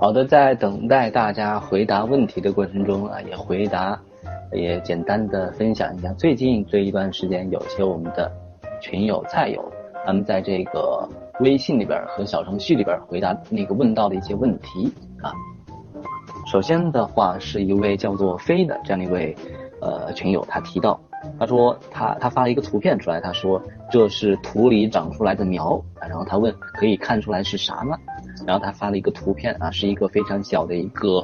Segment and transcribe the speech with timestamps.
[0.00, 4.00] 好的，在等待大家回答问题的过程中啊，也回答，
[4.52, 8.30] 也简单的分享一下最近这一段时间，有些我们的
[8.80, 9.72] 群友菜友，
[10.06, 11.08] 他们在这个
[11.40, 15.32] 微信里边和小程序里边回答那个问到的一些问题啊。
[16.46, 19.34] 首先的话，是一位叫做飞的这样一位
[19.80, 20.98] 呃群友，他提到，
[21.40, 27.98] 他说他他发了一个图片出来，他说这是土里长出来的苗，然后他问可以看出来是啥吗？
[28.48, 31.18] 然后他发了一个图片啊，是一个非常小的一个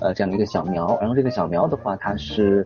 [0.00, 2.64] 呃这样的一个小苗，然后这个小苗的话，它是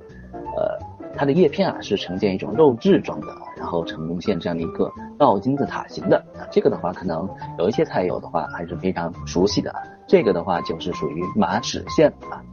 [0.54, 0.78] 呃
[1.16, 6.18] 它的叶片啊是呈现一种肉质状的，然后呈现这样的一个倒金字塔形的。
[6.36, 7.26] 啊，这个的话可能
[7.58, 9.74] 有一些菜友的话还是非常熟悉的，
[10.06, 12.44] 这个的话就是属于马齿苋啊，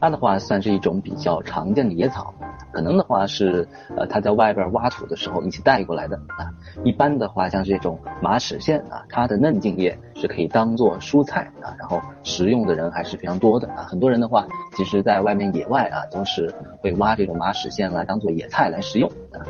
[0.00, 2.32] 它的话算是一种比较常见的野草。
[2.72, 3.66] 可能的话是，
[3.96, 6.50] 呃，他在外边挖土的时候一起带过来的啊。
[6.84, 13.82] 一般的话，像这种马齿苋啊，它的嫩茎叶是可以当做蔬菜啊，然后食用的人还是非常多的啊。
[13.88, 14.46] 很多人的话，
[14.76, 19.42] 其实在外面野外啊，都是会挖这种马齿苋来当做野菜来食用啊。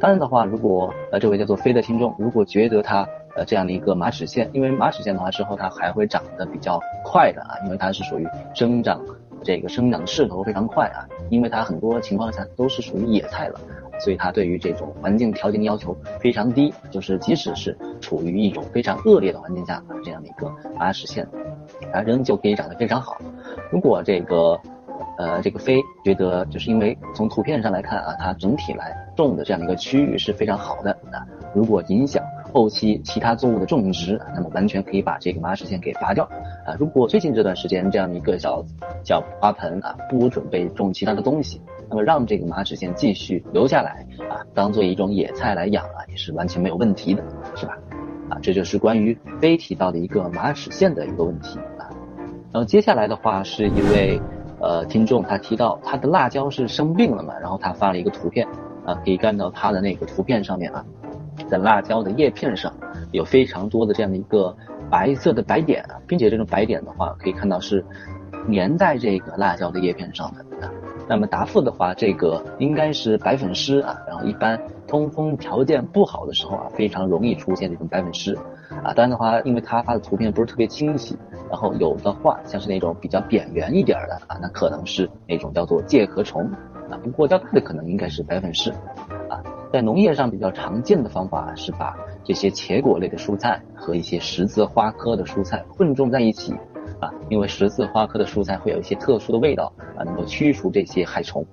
[0.00, 9.00] 当然的话，如果呃这位叫做飞的听众，如果觉得它呃这样的一个马齿苋，因为马齿苋的话之后它还会长得比较快的啊，因为它是属于生长。
[9.44, 13.60] 这个生长势头非常快啊，因为它很多情况下都是属于野菜了，
[14.00, 21.24] 所以它对于这种环境条件要求非常低，就是即使是处于一种非常恶劣的环境下啊，这样的一个马齿苋，
[21.92, 23.18] 它仍旧可以长得非常好。
[23.70, 24.58] 如果这个
[25.18, 31.22] 呃这个飞觉得就是因为从图片上来看啊，它整体来种的这样的一个区域是非常好的啊，
[31.54, 32.24] 如果影响。
[32.54, 36.22] 后期其他作物的种植，那么完全可以把这个马齿苋给拔掉
[36.64, 36.76] 啊。
[36.78, 38.64] 如果最近这段时间这样的一个小
[39.02, 41.60] 小花盆啊，不准备种其他的东西，
[41.90, 47.24] 那么让这个马齿苋继续留下来啊，当做一种野菜来养啊，也是完全没有问题的，
[47.56, 47.76] 是吧？
[48.28, 51.90] 啊，这就是关于非提到的一个马齿苋的一个问题啊。
[52.52, 54.20] 然后接下来的话是一位
[54.60, 58.46] 呃听众，他提到他的辣椒是生病了嘛，然后他发了一个图片
[58.86, 60.84] 啊，可以看到他的那个图片上面啊。
[61.48, 62.72] 在辣椒的叶片上
[63.12, 64.56] 有非常多的这样的一个
[64.90, 67.84] 白色的白点啊，并且这种白点的话可以看到是
[68.52, 70.44] 粘在这个辣椒的叶片上的。
[71.06, 73.94] 那么答复的话，这个应该是白粉虱啊。
[74.08, 78.34] 然后一般通风条件不好的时候啊，非常容易出现这种白粉虱
[78.82, 78.94] 啊。
[78.94, 81.14] 当然的话，因为他发的图片不是特别清晰，
[81.50, 86.50] 然后有的话像是那种比较扁圆一点的啊，那可能是那种叫做介壳虫
[86.90, 86.96] 啊。
[87.02, 88.72] 不过较大的可能应该是白粉虱。
[89.74, 96.52] 在农业上比较常见的方法是把这些茄果类的蔬菜和一些十字花科的蔬菜混种在一起，
[97.00, 101.44] 啊，因为十字花科的蔬菜会有一些特殊的味道啊，能够驱除这些害虫。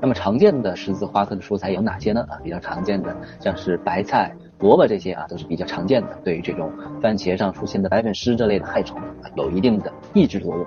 [0.00, 2.22] 那么常见的十字花科的蔬菜有哪些呢？
[2.30, 6.72] 啊，比较常见的像是白菜、萝卜这些啊，都是比较常见的，对于这种
[7.02, 10.66] 番茄上出现的白粉虱这类的害虫啊，有一定的抑制作用。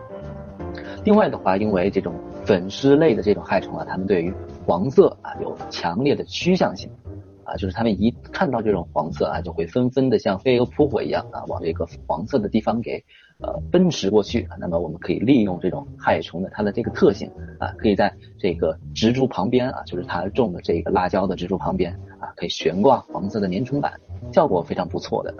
[1.03, 2.13] 另外的话，因为这种
[2.45, 4.31] 粉虱类的这种害虫啊，它们对于
[4.67, 6.91] 黄色啊，有强烈的趋向性，
[7.45, 13.01] 啊，就是他们一看到这种黄色啊，就会纷纷的像飞蛾扑火一样啊，往这个黄色的地方给
[13.39, 14.45] 呃奔驰过去。
[14.59, 23.94] 那么我们可以利用这种害虫的它的这个特性啊，可以在这个植株旁边啊，就是它种的这个辣椒的植株旁边啊，可以悬挂黄色的粘虫板，
[24.33, 25.33] 效果非常不错的。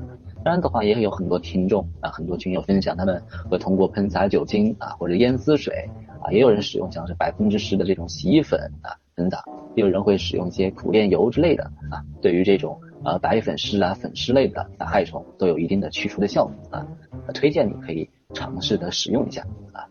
[0.46, 3.22] 当然的话，也有很多听众啊，很多群友分享，他们
[3.52, 5.90] 会通过喷洒酒精啊，或者烟丝水
[6.22, 8.96] 啊，也有人使用像是百分之十的这种洗衣粉啊。
[9.18, 9.42] 等等，
[9.74, 16.86] 也有人会使用一些苦楝油之类的啊，对于这种呃白粉虱啊、粉虱类的害虫都有一定的驱除的效果啊，
[17.34, 19.42] 推荐你可以尝试的使用一下
[19.74, 19.90] 啊。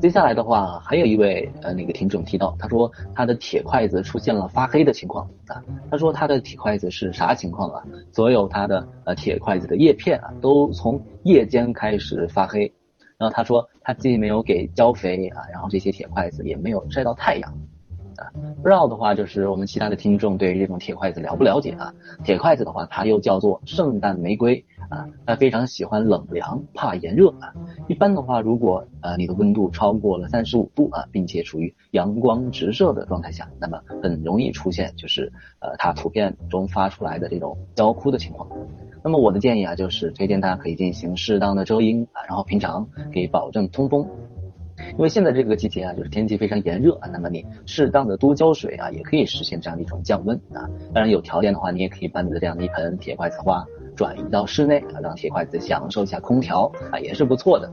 [0.00, 7.84] 接下来的话，还有一位呃那个听众提到，他说他的铁筷子出现了发黑的情况啊，他说他的铁筷子是啥情况啊？
[8.10, 12.62] 所有他的呃铁筷子的叶片啊，都从夜间开始发黑，
[13.16, 17.56] 然后他说他既没有给浇肥啊，然后这些铁筷子也没有晒到太阳。
[18.16, 18.30] 啊
[18.62, 21.92] 不知道的话，就是我们其他的听众对于这种铁筷子了不了解啊？
[22.24, 27.52] 铁筷子的话，它又叫做圣诞玫瑰啊，它非常喜欢冷凉，怕炎热啊。
[27.88, 38.48] 一般的话，如果呃你的温度超过了三十五度啊，并且处于阳光直射的状态下，那么很容易出现就是呃它图片中发出来的这种焦枯的情况。
[39.04, 44.06] 那么我的建议啊，就是推荐大家可以进行适当的遮阴啊，然后平常可以保证通风。
[44.92, 50.68] 因为现在这个季节啊，就是天气非常炎热啊，那么你适当的多浇水啊，也可以实现这样的一种降温啊。
[50.92, 53.64] 当然有条件的话，你也可以把你的这样的一盆铁筷子花
[53.96, 57.70] 转移到室内啊，让铁筷子享受一下空调啊，也是不错的。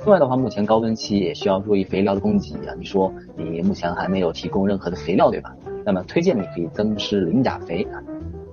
[0.00, 2.74] 另外的话，目前高温期也需要注意肥料的供给啊。
[2.78, 5.54] 你说你目前还没有提供任何的肥料对吧？
[5.84, 8.02] 那么推荐你可以增施磷钾肥啊。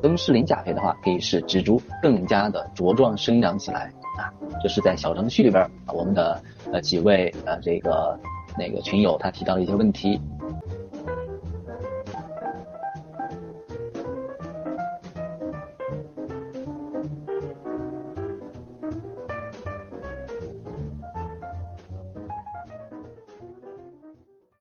[0.02, 4.32] 增施磷钾肥的话，可以使植株更加的茁壮生长起来啊。
[4.64, 6.42] 就是在小程序里边，我们的
[6.72, 8.18] 呃几位呃这个
[8.58, 10.20] 那个群友他提到了一些问题。